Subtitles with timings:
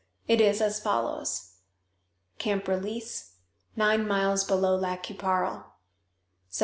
[0.27, 1.57] It is as follows:
[2.39, 3.33] "CAMP RELEASE,
[3.75, 5.75] NINE MILES BELOW LAC QUI PARLE,
[6.49, 6.59] Sept.